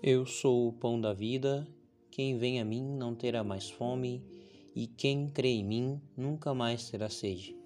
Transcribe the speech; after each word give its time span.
Eu 0.00 0.24
sou 0.24 0.68
o 0.68 0.72
pão 0.72 1.00
da 1.00 1.12
vida, 1.12 1.66
quem 2.08 2.38
vem 2.38 2.60
a 2.60 2.64
mim 2.64 2.84
não 2.84 3.16
terá 3.16 3.42
mais 3.42 3.68
fome, 3.68 4.24
e 4.72 4.86
quem 4.86 5.28
crê 5.28 5.48
em 5.48 5.64
mim 5.64 6.00
nunca 6.16 6.54
mais 6.54 6.88
terá 6.88 7.10
sede. 7.10 7.56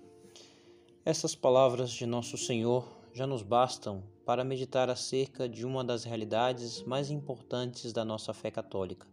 Essas 1.05 1.35
palavras 1.35 1.91
de 1.91 2.07
nosso 2.07 2.39
Senhor 2.39 2.89
já 3.13 3.27
nos 3.27 3.43
bastam 3.43 4.03
para 4.25 4.45
meditar 4.45 4.89
acerca 4.89 5.47
de 5.47 5.67
uma 5.67 5.85
das 5.85 6.05
realidades 6.05 6.83
mais 6.85 7.11
importantes 7.11 7.93
da 7.93 8.03
nossa 8.03 8.33
fé 8.33 8.51
católica, 8.51 9.07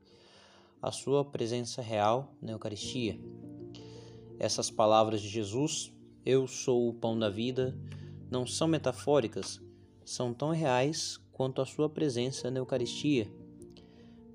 a 0.82 0.90
sua 0.90 1.26
presença 1.26 1.82
real 1.82 2.34
na 2.42 2.54
Eucaristia. 2.54 3.20
Essas 4.40 4.72
palavras 4.72 5.22
de 5.22 5.28
Jesus, 5.28 5.92
Eu 6.26 6.48
sou 6.48 6.88
o 6.88 6.94
pão 6.94 7.20
da 7.20 7.30
vida, 7.30 7.78
não 8.32 8.48
são 8.48 8.66
metafóricas, 8.66 9.60
são 10.06 10.34
tão 10.34 10.52
reais 10.52 11.20
quanto 11.40 11.62
à 11.62 11.66
sua 11.66 11.88
presença 11.88 12.52
na 12.52 12.60
Eucaristia. 12.60 13.26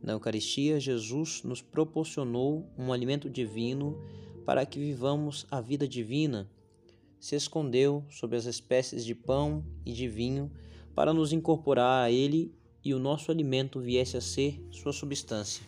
Na 0.03 0.15
Eucaristia, 0.15 0.81
Jesus 0.81 1.43
nos 1.43 1.61
proporcionou 1.61 2.67
um 2.79 2.95
alimento 2.95 3.29
divino 3.29 4.03
para 4.47 4.65
que 4.65 4.79
vivamos 4.79 5.47
a 5.51 5.61
vida 5.61 5.87
divina. 5.87 6.51
Se 7.21 7.37
escondeu 7.37 8.03
sob 8.09 8.35
as 8.35 8.47
espécies 8.47 9.05
de 9.05 9.15
pão 9.15 9.63
e 9.85 9.93
de 9.93 10.09
vinho 10.09 10.51
para 10.95 11.13
nos 11.13 11.31
incorporar 11.31 12.07
a 12.07 12.11
Ele 12.11 12.51
e 12.83 12.95
o 12.95 12.99
nosso 12.99 13.31
alimento 13.31 13.81
viesse 13.81 14.17
a 14.17 14.21
ser 14.23 14.67
sua 14.71 14.95
substância. 14.95 15.63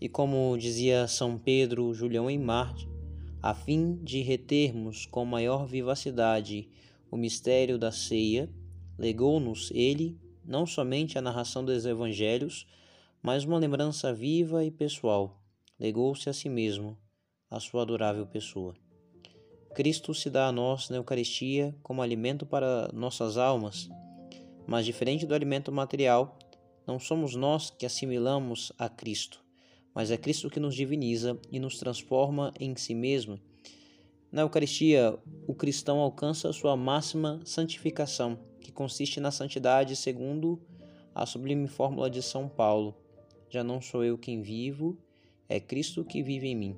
E 0.00 0.08
como 0.08 0.58
dizia 0.58 1.06
São 1.06 1.38
Pedro 1.38 1.94
Julião 1.94 2.28
em 2.28 2.36
Marte, 2.36 2.88
a 3.40 3.54
fim 3.54 3.94
de 4.02 4.22
retermos 4.22 5.06
com 5.06 5.24
maior 5.24 5.68
vivacidade 5.68 6.68
o 7.08 7.16
mistério 7.16 7.78
da 7.78 7.92
ceia, 7.92 8.50
legou-nos 8.98 9.70
ele 9.72 10.18
não 10.48 10.66
somente 10.66 11.18
a 11.18 11.20
narração 11.20 11.62
dos 11.62 11.84
evangelhos, 11.84 12.66
mas 13.22 13.44
uma 13.44 13.58
lembrança 13.58 14.14
viva 14.14 14.64
e 14.64 14.70
pessoal. 14.70 15.38
Legou-se 15.78 16.26
a 16.30 16.32
si 16.32 16.48
mesmo, 16.48 16.96
a 17.50 17.60
sua 17.60 17.82
adorável 17.82 18.26
pessoa. 18.26 18.74
Cristo 19.74 20.14
se 20.14 20.30
dá 20.30 20.46
a 20.46 20.52
nós 20.52 20.88
na 20.88 20.96
Eucaristia 20.96 21.76
como 21.82 22.00
alimento 22.00 22.46
para 22.46 22.90
nossas 22.94 23.36
almas, 23.36 23.90
mas 24.66 24.86
diferente 24.86 25.26
do 25.26 25.34
alimento 25.34 25.70
material, 25.70 26.38
não 26.86 26.98
somos 26.98 27.34
nós 27.34 27.68
que 27.68 27.84
assimilamos 27.84 28.72
a 28.78 28.88
Cristo, 28.88 29.44
mas 29.94 30.10
é 30.10 30.16
Cristo 30.16 30.48
que 30.48 30.58
nos 30.58 30.74
diviniza 30.74 31.38
e 31.52 31.60
nos 31.60 31.78
transforma 31.78 32.54
em 32.58 32.74
si 32.74 32.94
mesmo. 32.94 33.38
Na 34.32 34.42
Eucaristia, 34.42 35.18
o 35.46 35.54
cristão 35.54 35.98
alcança 35.98 36.52
sua 36.54 36.74
máxima 36.74 37.38
santificação 37.44 38.38
consiste 38.78 39.18
na 39.18 39.32
santidade 39.32 39.96
segundo 39.96 40.60
a 41.12 41.26
sublime 41.26 41.66
fórmula 41.66 42.08
de 42.08 42.22
São 42.22 42.48
Paulo: 42.48 42.94
Já 43.50 43.64
não 43.64 43.80
sou 43.80 44.04
eu 44.04 44.16
quem 44.16 44.40
vivo, 44.40 44.96
é 45.48 45.58
Cristo 45.58 46.04
que 46.04 46.22
vive 46.22 46.46
em 46.46 46.54
mim. 46.54 46.76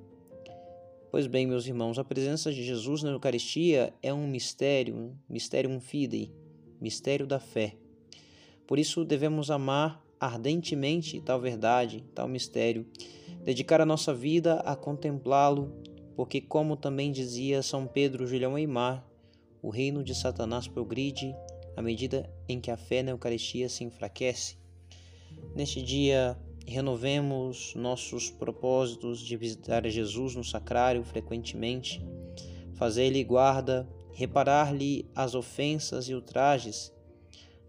Pois 1.11 1.27
bem, 1.27 1.47
meus 1.47 1.67
irmãos, 1.67 1.98
a 1.98 2.05
presença 2.05 2.51
de 2.51 2.65
Jesus 2.65 3.03
na 3.03 3.11
Eucaristia 3.11 3.93
é 4.03 4.15
um 4.15 4.27
mistério, 4.27 4.97
um 4.97 5.15
mistério 5.28 5.78
fidei, 5.78 6.33
mistério 6.81 7.27
da 7.27 7.39
fé. 7.39 7.77
Por 8.67 8.78
isso 8.78 9.05
devemos 9.05 9.51
amar 9.51 10.03
ardentemente 10.19 11.21
tal 11.21 11.39
verdade, 11.39 12.03
tal 12.15 12.27
mistério, 12.27 12.87
dedicar 13.45 13.78
a 13.78 13.87
nossa 13.87 14.15
vida 14.15 14.55
a 14.61 14.75
contemplá-lo, 14.75 15.71
porque 16.17 16.41
como 16.41 16.78
também 16.78 17.12
dizia 17.12 17.62
São 17.62 17.87
Pedro 17.87 18.27
Julião 18.27 18.56
Eimar, 18.56 19.06
o 19.61 19.69
reino 19.69 20.03
de 20.03 20.15
Satanás 20.15 20.67
progride 20.67 21.34
à 21.77 21.83
medida 21.83 22.31
em 22.49 22.61
que 22.61 22.71
a 22.71 22.77
fé 22.77 23.03
na 23.03 23.13
Eucaristia 23.13 23.69
se 23.69 23.85
enfraquece. 23.85 24.57
Neste 25.55 25.83
dia, 25.83 26.39
renovemos 26.67 27.75
nossos 27.75 28.31
propósitos 28.31 29.21
de 29.21 29.37
visitar 29.37 29.87
Jesus 29.89 30.35
no 30.35 30.45
sacrário 30.45 31.03
frequentemente, 31.05 32.03
fazer-lhe 32.75 33.25
guarda, 33.25 33.89
reparar-lhe 34.12 35.09
as 35.15 35.34
ofensas 35.34 36.09
e 36.09 36.15
ultrajes, 36.15 36.93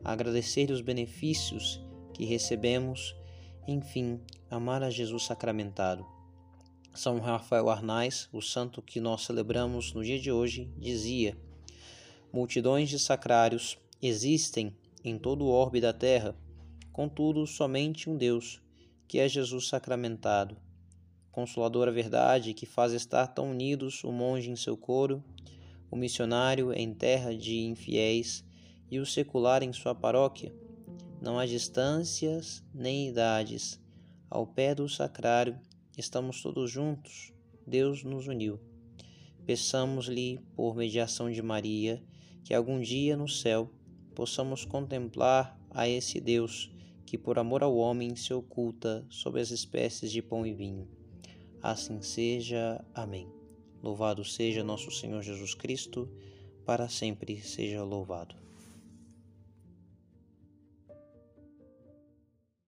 agradecer-lhe 0.04 0.74
os 0.74 0.81
benefícios 0.81 1.84
que 2.14 2.25
recebemos, 2.25 3.16
enfim, 3.68 4.20
amar 4.50 4.84
a 4.84 4.90
Jesus 4.90 5.24
sacramentado. 5.24 6.06
São 6.94 7.20
Rafael 7.20 7.70
Arnais, 7.70 8.28
o 8.34 8.42
santo 8.42 8.81
que 8.81 9.00
nós 9.00 9.24
celebramos 9.24 9.94
no 9.94 10.04
dia 10.04 10.20
de 10.20 10.31
hoje, 10.31 10.70
dizia: 10.78 11.38
Multidões 12.34 12.90
de 12.90 13.00
sacrários 13.00 13.78
Existem 14.03 14.75
em 15.03 15.16
todo 15.16 15.45
o 15.45 15.50
orbe 15.50 15.79
da 15.79 15.94
terra, 15.94 16.35
contudo, 16.91 17.45
somente 17.45 18.09
um 18.09 18.17
Deus, 18.17 18.59
que 19.07 19.19
é 19.19 19.29
Jesus 19.29 19.67
sacramentado. 19.67 20.57
Consoladora 21.31 21.91
verdade 21.91 22.56
que 22.56 22.66
faz 22.66 22.94
estar 22.94 23.28
tão 23.28 23.51
unidos 23.51 24.03
o 24.03 24.12
monge 24.12 24.50
em 24.50 24.56
seu 24.56 24.75
coro, 24.75 25.23
o 25.91 25.95
missionário 25.95 26.73
em 26.73 26.91
terra 26.95 27.38
de 27.38 27.59
infiéis 27.59 28.44
e 28.89 28.97
o 28.97 29.06
secular 29.06 29.62
em 29.62 29.72
sua 29.72 29.94
paróquia. 29.94 30.51
Não 31.22 31.38
há 31.38 31.45
distâncias 31.45 32.63
nem 32.73 33.07
idades. 33.07 33.79
Ao 34.31 34.47
pé 34.47 34.73
do 34.73 34.89
sacrário 34.89 35.59
estamos 35.95 36.41
todos 36.41 36.72
juntos. 36.72 37.31
Deus 37.68 38.03
nos 38.03 38.25
uniu. 38.25 38.59
Peçamos-lhe, 39.45 40.39
por 40.56 40.75
mediação 40.75 41.31
de 41.31 41.41
Maria, 41.44 42.01
que 42.44 42.51
algum 42.51 42.81
dia 42.81 43.16
no 43.16 43.28
céu 43.28 43.69
possamos 44.16 44.66
contemplar 44.66 45.60
a 45.70 45.88
esse 45.88 46.20
Deus 46.20 46.72
que, 47.06 47.18
por 47.18 47.38
amor 47.40 47.64
ao 47.64 47.76
homem, 47.76 48.16
se 48.16 48.34
oculta 48.34 49.06
sob 49.10 49.40
as 49.40 49.52
espécies 49.52 50.12
de 50.12 50.22
pão 50.22 50.46
e 50.46 50.54
vinho. 50.54 50.88
Assim 51.62 52.02
seja. 52.02 52.84
Amém. 52.94 53.28
Louvado 53.84 54.24
seja 54.24 54.64
nosso 54.64 54.92
Senhor 54.92 55.22
Jesus 55.22 55.54
Cristo, 55.54 56.10
para 56.66 56.88
sempre 56.88 57.42
seja 57.42 57.84
louvado. 57.84 58.36